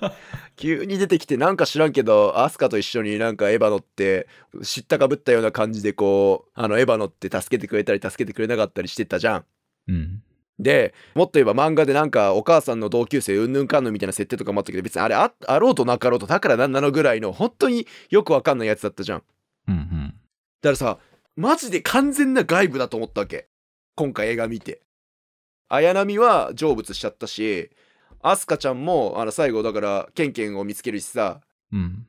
[0.56, 4.26] 急に出てきてなんか知らんけど、アスカと一緒になんかエヴァ乗って、
[4.62, 9.44] 知ったかぶったような感じでこう、あのエヴァ乗って助けてくれたり助けてくれなかったりしてたじゃん。
[9.88, 10.22] うん。
[10.58, 19.22] で、もっと言えば漫画でなんかお母さんの同級生うんぬんかんぬんみたいな設定とかもあったけど、別にあれああろうとなかろうと、だからなんなのぐらいの本当によくわかんないやつだったじゃん。
[19.68, 20.14] うんうん。
[20.62, 20.98] だからさ、
[21.36, 23.48] マジで完全な外部だと思ったわけ。
[23.96, 24.82] 今回映画見て。
[25.68, 27.70] 綾波は成仏しちゃったし、
[28.22, 31.40] アスカちゃんも、あの、最後だから、ケンケンを見つけるしさ。
[31.72, 32.06] うん。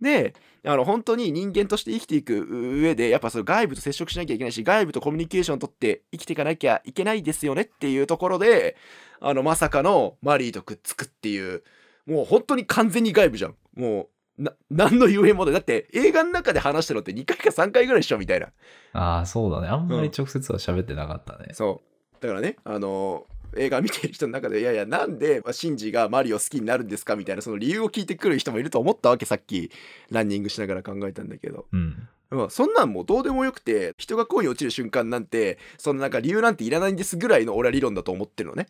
[0.00, 0.34] で、
[0.64, 2.46] あの、本当に人間として生きていく
[2.80, 8.76] 上で、やっぱその外部と接触しなきゃいけないし、外部とコミュニケーションを取って生きていかなきゃいけないですよねっていうところで、
[9.20, 11.64] あの、まさかのマリーとくっつくっていう、
[12.06, 14.08] もう本当に完全に外部じゃんもう
[14.38, 18.48] な何のゆえもないだって映画の中で話したのって2回か3回ぐらいでしょみたいな
[18.92, 19.68] ああ、そうだね。
[19.68, 21.48] あんまり直接は喋ってなかったね。
[21.52, 29.70] そうだからねあの映画見てる人の中でいやいやなんでまあシンジがマリオ好きになるんですかみたいなその理由を聞いてくる人もいると思ったわけさっき
[30.10, 32.08] ランニングしながら考えたんだけどうん。
[32.30, 38.66] まあそんなんもうどうでもよくて人が恋に落ちる瞬間なんてそのなんか理由なんていらないんですぐらいの俺は理論だと思ってるのね。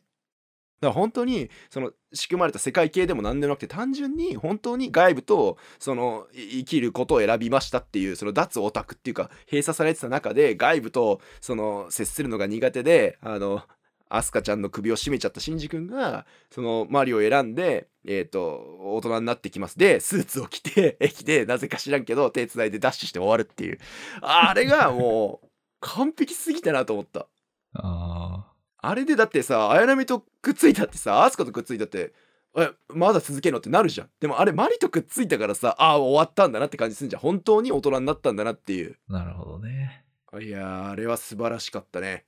[0.81, 13.63] だから本当にその仕組まれた世界系でも何でもなくて単純に本当に外部とその生きることを選びましたっていうその脱オタクっていうか閉鎖されてた中で外部とその接するのが苦手であの
[14.11, 19.77] アスカちゃんの首を絞めちゃったシンジ君がそのマリオを選んでえっ、と大人になってきます。
[19.77, 23.79] でスーツを着て 駅でなぜか知らんけど手つないでダッシュして終わるっていう。
[24.23, 25.49] あれがもう
[25.81, 27.27] 完璧すぎたなと思った。
[27.75, 28.48] あ
[28.81, 32.13] あれでだってさ綾波とくっついたってさアスカとくっついたって
[32.57, 34.11] えまだ続けんのってなるじゃん。
[34.21, 37.23] でもあれマリとくっついたからさああ終わったんだなって感じするじゃん。
[37.23, 38.97] 本当に大人になったんだなっていう。
[39.11, 40.05] あ、なるほどね。
[40.41, 42.25] いやーあれは素晴らしかったね。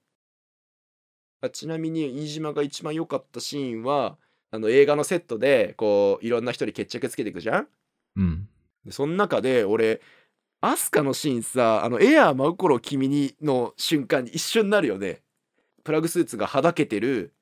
[1.40, 4.18] あちなみに飯島が一番良かったシーンは
[4.50, 7.68] あの映画のセットでこういろんな人に決着つけていくじゃん。
[8.16, 8.48] うん。
[8.84, 10.00] でその中で俺
[10.60, 15.22] アスカのシーンさあのエアー真心君にの瞬間に一緒になるよね
[15.84, 17.34] プラグスーツがはだけてる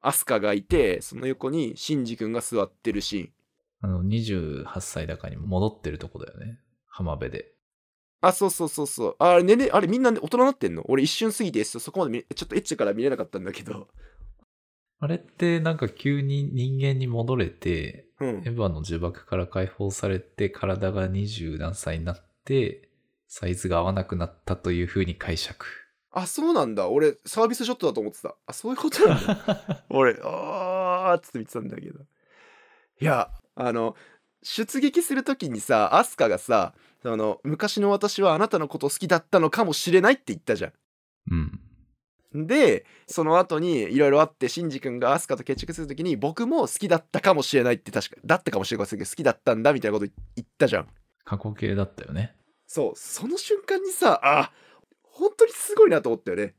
[0.00, 3.32] アスカがいてその横にシンジ君が座ってるシーン
[3.80, 6.58] あの、28歳だかに戻ってるとこだよね。
[6.86, 7.52] 浜辺で。
[8.22, 10.82] あそうそうそうそうあれねねあれみんな、ね、大人になってんの？
[10.88, 13.88] 俺一瞬過ぎてそそこまで見ちょっとエッチから見れなかったんだけど
[15.00, 22.88] あれってなんか急に人間に戻れて、うんエヴァの呪縛から解放されて体が二十何歳になって、
[23.28, 25.66] サイズが合わなくなったという風に解釈。
[26.16, 26.88] あそうなんだ。
[26.88, 28.36] 俺サービスショットだと思ってた。
[28.46, 29.84] あそういうことなんだ。
[29.90, 32.00] 俺あーっつって見てたんだけど。
[33.00, 33.96] いやあの
[34.42, 40.72] 出撃する時にさアスカがさその昔の私はあなたのこと好きだったのかもしれないって言ったじゃ
[41.30, 42.40] うん。
[42.42, 42.46] ん。
[42.46, 50.88] でその後にいろいろあってシンジ君がアスカと決着する時に僕も好きだったかもしれないって確かだったかもしれませんけど好きだったんだみたいなこと言ったじゃん。
[51.24, 52.36] 過去形だったよね。
[52.66, 52.92] そう。
[52.96, 54.52] その瞬間にさあ
[55.14, 56.54] 本当にすごいなと思ったよね。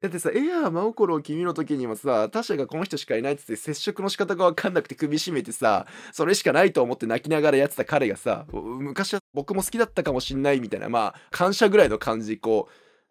[0.00, 12.68] だってさ「エアー真心を君の時にもさ他者がこの人しかいないっつって接触の仕方が分かんなくて首絞めてさそれしかないと思って泣きながらやってた彼がさ昔は僕も好きだったかもしんないみたいなまあ感謝ぐらいの感じこ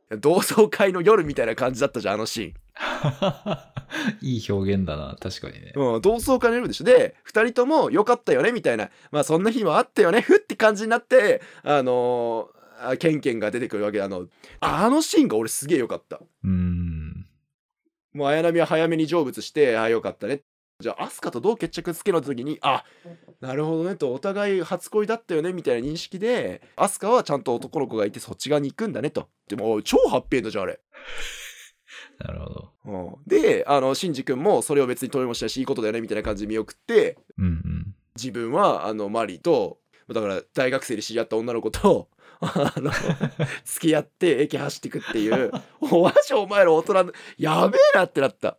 [0.10, 2.54] う同窓会の夜みたいな感じだったじゃんあのシ
[4.22, 5.74] いい表現だな、確かにね。
[5.76, 6.86] ーン、うん、同窓会の夜でしょ。
[6.86, 8.90] で2人とも良かったよねみたいな。
[9.12, 12.61] まあそんな日もあったよねふって感じになってあのーあ
[12.98, 14.28] ケンケンが出てくるわけであの
[14.60, 16.92] あのシーンが俺すげえ良かったうーん。
[18.14, 20.42] もう綾波は早めに成仏して、ああ、よかったね。
[20.80, 22.84] じゃあ、アスカとどう決着つけろって時に、あ、
[23.40, 29.30] なるほどねと、お互い初恋だったよね、みたいな認識で、アスカはちゃんと男の子がいて、そっち側に行くんだねと。
[29.48, 30.80] でも、超ハッピーエンドじゃん、あれ。
[32.20, 32.72] なるほど。
[32.86, 37.96] うん、で、あの、シンジ君もそれを別に取りもしないし、いいことだよね、みたいな感じで見送って、うんうん。
[38.16, 42.10] 自分は、あの、マリーと、だから、大学生で知り合った女の子と、
[42.42, 42.92] あの、
[43.64, 48.58] 付き合って駅走ってくっていう、おわしお前ら大人の、やべえなってなった。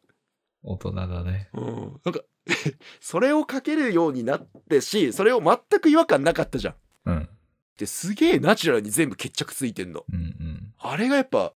[0.62, 1.50] 大人だね。
[1.54, 2.20] うん、なんか
[3.00, 6.74] それをかけるようになってしそれを全く違和感なかったじゃん。
[7.06, 7.28] うん。
[7.78, 10.04] ですげえナチュラルに全部決着ついてんの。
[10.12, 10.74] うんうん。
[10.78, 11.54] あれがやっぱ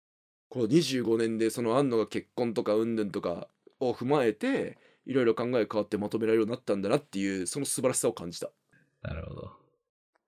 [0.49, 3.47] こう25年でその安野が結婚とかうんぬんとか
[3.79, 8.49] を踏まえていろいろ考え変わってまとめられるようになったんだなっていうその素晴らしさを感じた。
[9.01, 9.51] なるほど。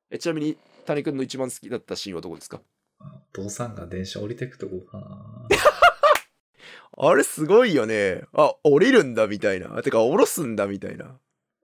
[0.09, 2.61] えちなみに谷君の一番好きだったシーンはどこですか？
[2.99, 5.47] お父さんが電車降りてくとこかな。
[6.99, 8.23] あれすごいよね。
[8.33, 9.81] あ降りるんだみたいな。
[9.83, 11.19] てか降ろすんだみたいな。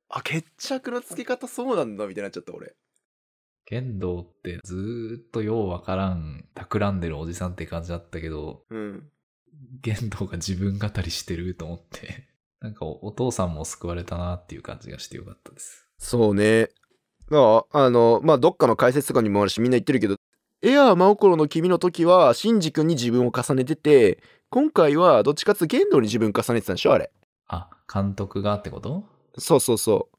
[0.09, 2.75] あ決着のつけ方そうなんだみたいになっちゃった俺。
[3.65, 9.09] 剣道ってずーっとようわからん、企んでるおじさんって感じだったけど、うん。
[9.81, 12.27] 剣道が自分語りしてると思って、
[12.59, 15.87] なんかおお父さんも救われたなっていう感じがしてよかったです。
[15.97, 16.69] そうね。
[17.29, 20.15] だから、あの、まあ、どっかの解説とかにもあるし、みんな言ってるけど、
[20.61, 27.11] エアー真心の君の時は、シンジ君に自分を重ねてて、今回はどっちかっていうと剣道に自分重ねてたんでしょあれ。
[27.47, 29.03] あ、監督がってこと？
[29.37, 30.09] そうそうそ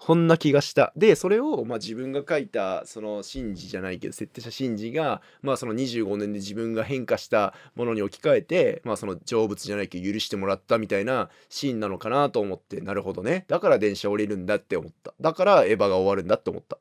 [0.00, 0.06] う。
[0.06, 0.92] こんな気がした。
[0.96, 13.44] で、それを、まあ、自分が書いた、その、シンジじゃないけど、設定したシンジが、まあ、その25年で自分が変化したものに置き換えて、まあ、その、成仏じゃないけど、許してもらったみたいなシーンなのかなと思って、なるほどね。
[13.48, 15.14] だから電車降りるんだって思った。
[15.20, 16.78] だから、エヴァが終わるんだって思った。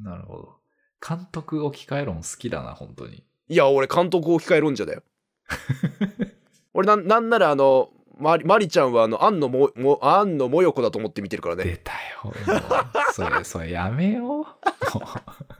[0.00, 0.58] なるほど。
[1.06, 3.24] 監督置き換え論好きだな、本当に。
[3.48, 5.02] いや、俺、監督置き換え論者だよ。
[6.74, 11.64] 俺なん、なんなら、あの、マリマリちゃんはあの、アンのも、も、アンのもよこだと思って見てるからね。
[11.64, 12.32] 出たよ。
[13.12, 14.44] それ、それやめよう。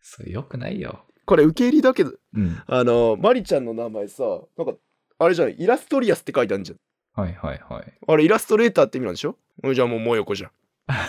[0.00, 1.04] それよくないよ。
[1.26, 2.62] これ受け入りだけど、うん。
[2.66, 4.24] あの、マリちゃんの名前さ、
[4.56, 4.74] なんか、
[5.18, 6.78] あれじゃん、イラストリアスって書いてあるじゃん。
[7.20, 7.92] はいはいはい。
[8.06, 9.36] あれ、イラストレーターって意味なんでしょ？
[9.64, 10.50] うんじゃあもうもよこじゃん。
[10.86, 11.08] あ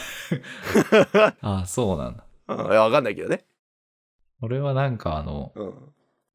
[1.42, 2.26] あ、そうなんだ。
[2.48, 3.46] うんいやわかんないけどね。
[4.42, 5.74] 俺はなんかあの、うん。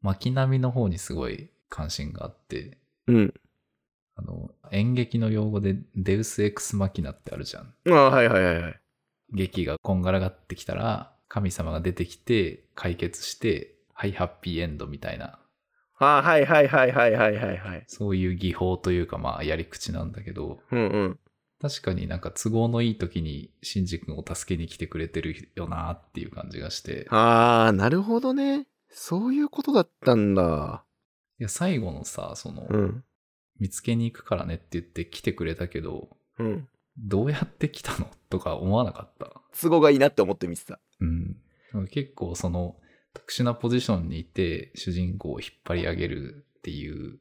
[0.00, 3.34] 巻波の方にすごい関心があって、うん。
[4.16, 7.74] あの、演劇の用語でデウスエクスマキナってあるじゃん。
[7.88, 8.80] あはいはいはいはい。
[9.32, 15.38] 劇がこんがらがってきたら、神様が出てきて、解決して、はい、ハッピーエンドみたいな、
[15.98, 17.84] あはいはいはいはいはいはいはい。
[17.86, 21.18] そういう技法というか、まあ、やり口なんだけど、うんうん。
[21.60, 28.66] 確かになんか都合のいい時に、シンジ君を助けに来てくれてるよなっていう感じがして、ああ、なるほどね。
[28.90, 30.84] そういうことだったんだ。
[31.38, 33.04] いや、最後のさ、その、うん。
[33.58, 36.68] 見つけに行くからねって言って来てくれたけど、うん。
[36.96, 39.40] どうやって来たのとか思わなかった？
[39.60, 40.80] 都合がいいなって思って見てた。
[41.00, 41.36] うん。
[41.88, 42.76] 結構その
[43.12, 47.18] 特殊なポジションにいて主人公を引っ張り上げるっていう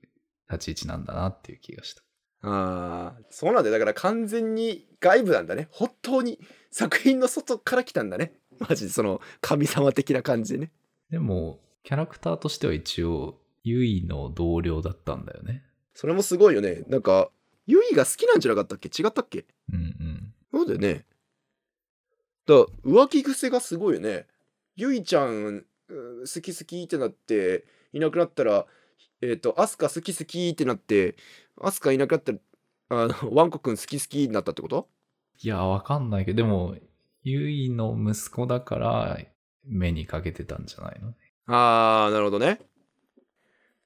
[0.51, 2.01] 立ち位置なんだなっていう気がした。
[2.45, 3.73] ああ、そうなんだよ。
[3.73, 5.67] だから完全に外部なんだね。
[5.71, 6.39] 本当に
[6.71, 8.33] 作品の外から来たんだね。
[8.59, 10.71] マジでその神様的な感じでね。
[11.09, 15.63] でも、キャラクターとしては一応、ユイの同僚だったんだよね。
[15.93, 16.83] それもすごいよね。
[16.87, 17.29] なんか、
[17.65, 18.89] ユイが好きなんじゃなかったっけ？
[18.89, 19.45] 違ったっけ？
[19.71, 20.33] うんうん。
[20.51, 21.05] そうだよね。
[22.45, 24.27] だ浮気癖がすごいよね。
[24.75, 25.65] ユイちゃん、うん
[26.21, 28.65] 好き好きってなって、いなくなったら、
[29.21, 31.15] えっ、と、アスカ好き好きってなって、
[31.61, 32.39] アスカいなくなったら、
[32.89, 34.89] あの、ワンコくん好き好きになったってこと？
[35.41, 36.75] いや、わかんないけど、でも、
[37.21, 39.19] ユイの息子だから
[39.65, 41.13] 目にかけてたんじゃないの？
[41.47, 42.59] あー、なるほどね。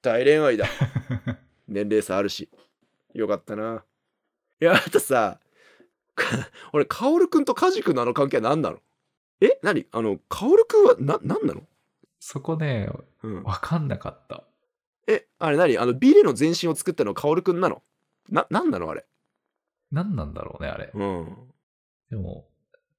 [0.02, 0.67] 大恋愛だ。
[1.67, 2.49] 年齢差あるし。
[3.13, 3.84] よかったな。
[4.62, 5.39] いや、あとさ、
[6.73, 8.80] 俺、カオルくんとカジ君のあの関係は何なの？
[9.41, 9.60] え？
[9.62, 9.86] 何？
[9.91, 11.62] あの、カオルくんはな、何なの？
[12.19, 12.89] そこね、
[13.23, 13.43] うん。
[13.43, 14.43] わかんなかった。
[15.08, 15.77] え、あれ何？
[15.77, 17.84] あの、ビレの全身を作ったのはカオルくんなの？
[18.30, 19.06] な、なんなのあれ？
[19.91, 20.91] 何なんだろうね、あれ。
[20.93, 21.53] うん。
[22.10, 22.49] でも、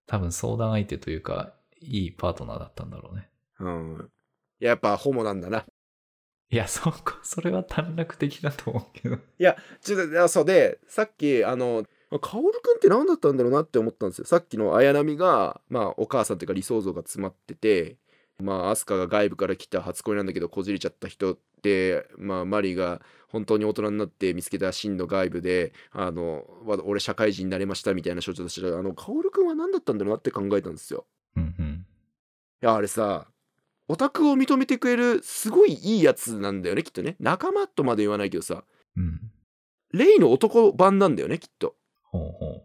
[0.06, 3.28] 多分相談相手というか、いいパートナーだったんだろうね。
[3.60, 4.10] うん。
[4.58, 5.66] やっぱホモなんだな。
[6.50, 9.16] いや、 そこ、それは短絡的だと思うけど。
[9.16, 11.84] いや、ちょっと、あそうで、さっき、あの、
[12.22, 14.24] カオルくんって何だったんだろうなって思ったんですよ。
[14.24, 17.98] さっきの綾波が、まあ、お母さんっていうか理想像が詰まってて、
[18.42, 31.04] まあ、アスカが外部から来た初恋なんだけど、こじれちゃった人って、まあ、マリが本当に大人になって見つけた真の外部で、あの、わ俺社会人になれましたみたいな象徴として、あの、カオルくんは何だったんだろうなって考えたんですよ。
[31.36, 31.86] うんうん。
[32.62, 33.26] いや、あれさ、
[33.88, 37.16] オタクを認めてくれる、すごいいいやつなんだよね、きっとね。
[37.18, 38.64] 仲間とまで言わないけどさ、
[38.96, 39.20] うん。
[39.92, 41.74] レイの男版なんだよね、きっと。
[42.04, 42.62] ほうほう。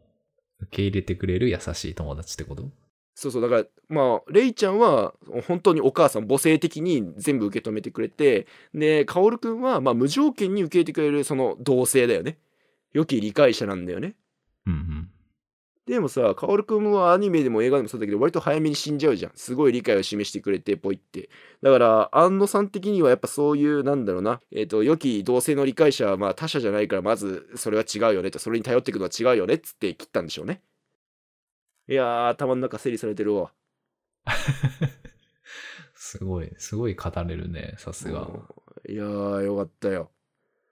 [0.64, 2.70] 受け入れてくれる優しい友達ってこと？
[3.16, 5.14] そうそう、だから、まあ、レイちゃんは、
[5.48, 12.40] 本当にお母さん、母性的に全部受け止めてくれて、で、カオルくんは、まあ、無条件に受け入れてくれる、その、同性だよね。
[12.92, 14.16] 良き理解者なんだよね。
[14.66, 14.93] うんうん。
[15.86, 19.32] でもさ、カオルくんはアニメでも映画でもそうだけど、割と早めに死んじゃうじゃん。
[19.36, 21.30] すごい理解を示してくれて、ぽいって。
[21.62, 30.62] だから、安野さん的にはやっぱそういう、なんだろうな、えっ、と、良き同性の理解者は、まあ他者じゃないから、まずそれは違うよねと、それに頼っていくのは違うよねっつって切ったんでしょうね。
[31.90, 33.52] いやー、頭の中整理されてるわ。
[35.96, 38.22] すごい、すごい語れるね、さすが。
[38.22, 40.12] うんいやー、よかったよ。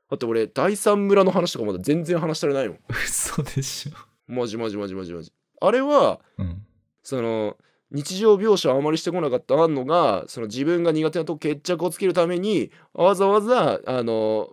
[0.10, 2.80] だって俺、第三村の話とかまだ全然話してないもん。
[2.92, 4.11] 嘘でしょ。
[4.32, 5.34] マジマジマジマジマジ。
[5.60, 6.66] あれは、うん。
[7.04, 7.58] その
[7.92, 14.50] 日常描写をあまりしてこなかった安野がその自分が苦手なとこ決着をつけるためにわざわざあの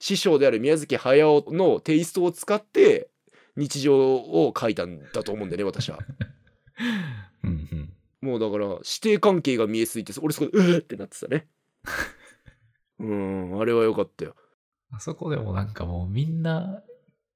[0.00, 3.08] 師匠である宮崎駿のテイストを使って
[3.56, 5.98] 日常を書いたんだと思うんだよね私は。
[7.44, 7.92] うんうん。
[8.20, 11.46] もうだから師弟関係が見えすぎて俺そこでうーってなってたね。
[12.98, 14.34] うんあれは良かったよ。
[14.90, 16.82] あそこでもなんかもうみんな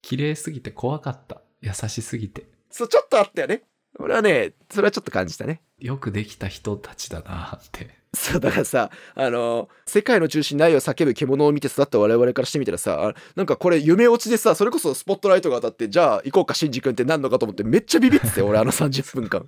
[0.02, 1.42] 綺麗すぎて怖かった。
[1.60, 2.46] 優しすぎて。
[2.70, 3.62] そうちょっとあったよね。
[3.98, 5.62] 俺はねそれはちょっと感じたね。
[5.78, 7.96] よくできた人たちだなって。
[8.14, 19.46] そうだからさあの世界の中心に愛を叫ぶ獣を見て育った我々からしてみたらさあなんかこれ夢落ちでさそれこそスポットライトが当たってじゃあ行こうかシンジ君ってなんのかと思ってめっちゃビビってたよ俺あの30分間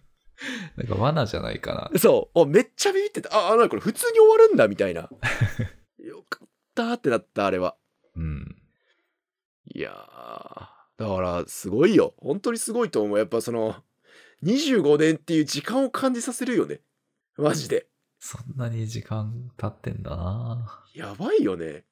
[0.77, 1.99] なんか罠じゃないかな。
[1.99, 5.09] そうおめっちゃビビってたああなんかこれ普通に終わるんだみたいな
[5.99, 7.75] よかったってなったあれは
[8.17, 8.57] うん。
[9.75, 13.77] いやーだからすごいよ本当にすごいと思うやっぱその
[14.45, 16.81] 25年っていう時間を感じさせるよね
[17.37, 17.87] マジで
[18.19, 21.85] そんなに時間経ってんだなやばいよね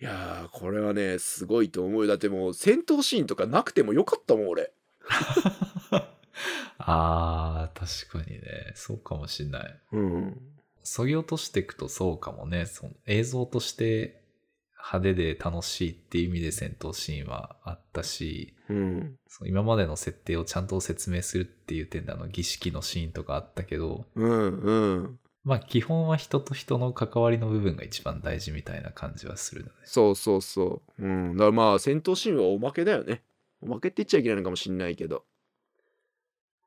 [0.00, 2.08] いやー、これはね、すごいと思うよ。
[2.08, 4.72] だってもう戦闘シーンとかなくてもよかったもん、俺。
[6.78, 8.72] あー、確かにね。
[8.74, 9.80] そうかもしんない。
[9.92, 10.40] うん。
[10.82, 12.66] そぎ落としていくとそうかもね。
[12.66, 14.20] その映像として
[14.84, 19.16] 派手で楽しいっていう意味で戦闘シーンはあったし、うん。
[19.26, 24.58] その今までの設定をちゃんと説明するっていう点であの儀式のシーンとかあったけど、うん。
[24.58, 25.18] うん。
[25.42, 29.72] まあ基本は人と人の関わりの部分が一番大事みたいな感じはするのね。
[29.84, 31.02] そうそうそう。
[31.02, 31.32] うん。
[31.32, 33.22] だからまあ、戦闘シーンはおまけだよね。
[33.62, 35.24] おまけって言っちゃいけないのかもしんないけど。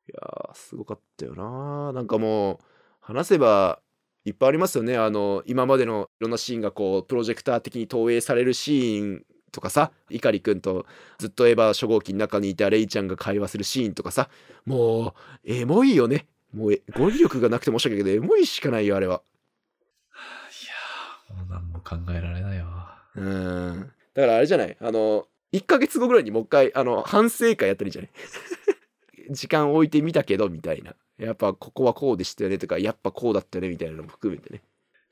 [0.09, 2.57] いやー、すごかったよななんかもう、
[2.99, 3.79] 話せば、
[4.27, 4.97] いっぱいありますよね。
[4.97, 10.85] あの、今までのいろんなシーンがこう、プロジェクター的に投影されるシーンとかさ、碇くんと
[11.17, 14.29] ずっとエヴァ初号機の中にいたレイちゃんが会話するシーンとかさ、
[14.65, 15.13] もう、
[15.51, 16.27] エモいよね。
[16.53, 19.21] もうえ、語彙力がなくて申し訳ないけど、エモいしかないよ、あれは。
[21.29, 22.97] いやー、もう何も考えられないわ。
[23.15, 23.91] うん。
[24.13, 24.75] だからあれじゃない？
[24.81, 28.11] あの、1ヶ月後ぐらいにもう一回、あの、反省会やったらいいんじゃない？
[29.33, 30.95] 時間置いてみたけど、みたいな。
[31.17, 34.61] やっぱここはこうでしたよねとか、やっぱこうだったよね、みたいなのも含めてね。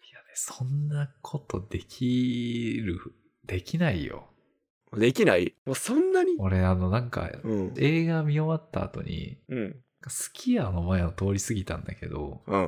[0.09, 2.99] いやね、そんなことできる、
[3.45, 4.27] できないよ。
[4.95, 5.53] できない？
[5.65, 6.35] もうそんなに？
[6.37, 7.73] 俺、あの、なんか、うん。
[7.77, 9.75] 映画見終わった後に、うん。
[10.07, 12.65] スキヤの前を通り過ぎたんだけど、うん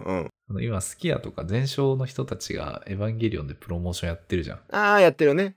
[0.50, 0.64] うん。
[0.64, 4.60] 今、スキヤとか全勝の人たちがエヴァンゲリオンでプロモーションやってるじゃん。
[4.72, 5.56] ああ、やってるね。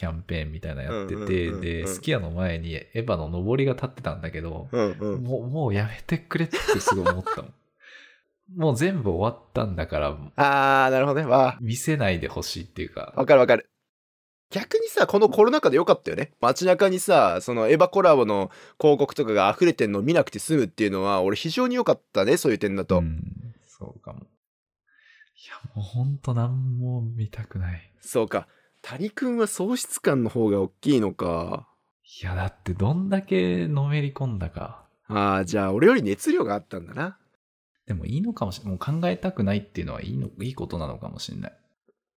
[0.00, 5.22] キャンペーンみたいなのやってて、で、スキヤの前にエヴァの上りが立ってたんだけど、うんうん。
[5.22, 7.54] もう、もうやめてくれってすごい思ったもん。
[8.56, 11.26] もう全部終わったんだから、ああ、なるほどね。
[11.26, 13.68] わ見せないでほしいっていうかあ、わ、かるわかる。
[14.50, 16.32] 逆にさ、このコロナ禍でよかったよね。
[16.40, 23.00] 街中にさ、そのエヴァコラボの広告とかが溢れてんのを見なくて済むっていうのは、俺非常に良かったね、そういう点だと。
[23.00, 23.22] うん、
[23.66, 24.20] そうかも。
[24.20, 24.22] い
[25.46, 27.92] や、もうほんと何も見たくない。
[28.00, 28.48] そうか。
[28.82, 31.68] 谷くんは喪失感の方が大きいのか。
[32.22, 34.84] いや、だってどんだけのめり込んだか。
[35.06, 37.18] ああ、じゃあ俺より熱量があったんだな。
[37.86, 38.72] でもいいのかもしれない。
[38.72, 41.52] もう考えたくないっていうのはいいの、いいことなのかもしれない。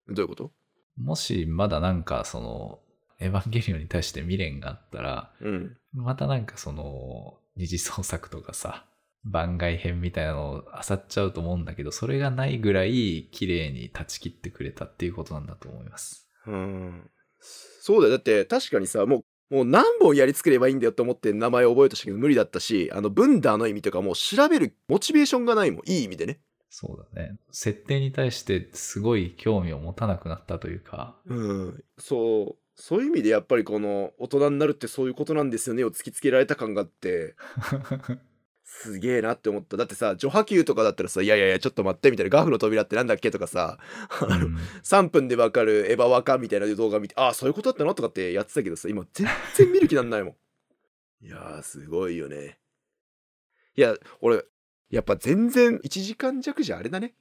[0.07, 0.51] どういうこと？
[0.97, 2.79] もしまだなんかその、
[3.19, 5.77] エヴァンゲリオンに対して未練があったら、うん。
[5.93, 8.85] またなんかその、二次創作とかさ、
[9.23, 16.27] 番外編みたいなのを漁っちゃうと思うんだけど、それがないぐらい綺麗に断ち切ってくれたっていうことなんだと思います。
[16.47, 17.09] うん。
[17.39, 18.13] そうだよ。
[18.13, 25.81] だって確かにさ、もう、もう何本やり作ればいいんだよと思って名前覚えたけど無理だったし、あの、ブンダーの意味とかもう調べるモチベーションがないもん。
[25.85, 26.39] いい意味でね。
[26.69, 27.37] そうだね。
[27.51, 31.83] 設定に対してすごい興味を持たなくなったというか、うん。
[31.99, 32.63] そう。
[32.75, 37.35] そういう意味でやっぱりこの大人になるってそういうことなんですよねを突きつけられた感があって、
[38.75, 39.77] すげえなって思った。
[39.77, 43.77] だってさ、序波球とかだったらさ、いやいやいや、ちょっと待ってみたいな、ガフの扉ってなんだっけとかさ、
[44.09, 50.35] あのうん3分でわかるエヴァワカみたいな動画見て、ああ、そういうことだったのとかってやってたけどさ、今全然見る気なんないもん。
[51.25, 52.57] いやー、すごいよね。
[53.75, 54.43] いや、俺、
[54.89, 57.13] やっぱ全然1時間弱じゃあれだね。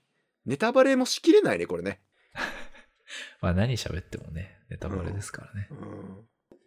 [0.46, 2.00] ネタバレもしきれないね、これね。
[3.40, 5.68] まあ何喋ってもね、ネタバレですからね。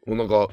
[0.06, 0.48] もうなんか、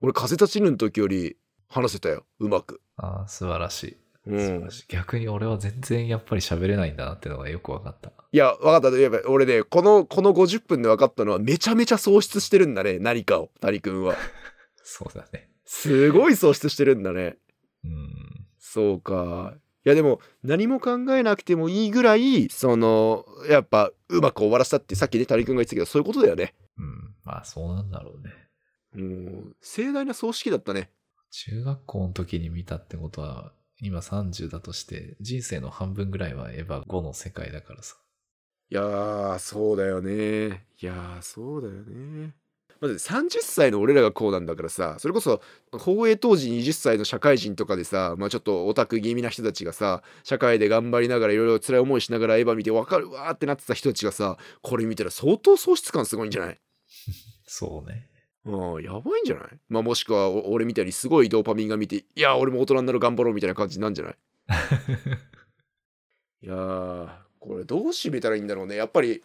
[0.00, 1.36] 俺、風立ちぬの時より
[1.70, 2.82] 話せたよ、うまく。
[2.96, 3.96] ああ、素晴らしい。
[4.26, 4.70] うん素晴ら。
[4.70, 8.10] しい逆に俺は全然やっぱり喋れないんだなっていうのがよく分かった。
[8.32, 8.98] いや、わかった。
[8.98, 14.16] やっぱ俺ね、この、この50分で分かったのは、めちゃめちゃ喪失してるんだね、何かを、谷くんは。
[14.82, 15.48] そうだね。
[15.64, 17.38] すごい喪失してるんだね。
[17.84, 18.46] うん。
[18.58, 19.54] そうか。
[19.84, 26.54] いやでも何も考えなくてもいいぐらいそのやっぱうまく終わらせたってさっきね谷君が言ってたけどそういうことだよね。
[26.76, 27.14] うん。
[27.24, 28.30] まあそうなんだろうね。
[29.02, 30.90] もう盛大な葬式だったね。
[31.30, 37.96] 中学校の時に見たってことは、今30だとして、人生の半分ぐらいはエヴァ5の世界だからさ。
[38.70, 40.64] いやーそうだよね。
[40.80, 42.34] いやーそうだよね。
[42.80, 56.58] まず30歳の俺らがこうなんだからさそれこそ放映当時20歳の社会人とかでさまあちょっとオタク気味な人たちがさ社会で頑張りながらいろいろ辛い思いしながらエヴァ見て分かるわーってなってた人たちがさこれ見たら相当喪失感すごいんじゃない？
[57.46, 58.08] そうね。
[58.46, 59.48] うん、やばいんじゃない？
[59.68, 64.14] まあもしくはお俺みたいにすごいドーパミンが見て、いや、俺も大人になる頑張ろうみたいな感じなんじゃない？
[66.46, 68.76] いやー、これどう締めたらいいんだろうね。
[68.76, 69.22] やっぱり、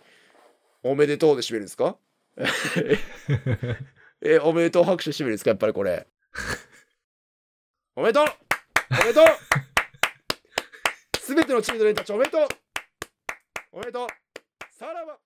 [0.84, 1.96] おめでとうで締めるんですか？
[4.22, 5.52] え、おめでとう拍手で締めるんですか？
[5.52, 6.08] やっぱりこれ。
[7.96, 8.26] おめでとう！
[8.92, 9.26] おめでとう！
[11.20, 12.48] すべてのチームの連たちおめでとう！
[13.72, 14.08] おめでとう！
[14.78, 15.18] さらば